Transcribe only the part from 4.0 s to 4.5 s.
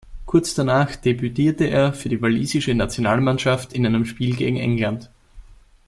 Spiel